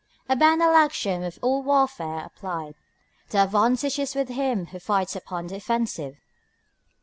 A 0.27 0.35
banal 0.35 0.73
axiom 0.73 1.21
of 1.21 1.37
all 1.43 1.61
warfare 1.61 2.25
applied: 2.25 2.73
The 3.29 3.43
advantage 3.43 3.99
is 3.99 4.15
with 4.15 4.29
him 4.29 4.65
who 4.73 4.79
fights 4.79 5.15
upon 5.15 5.45
the 5.45 5.57
offensive. 5.57 6.15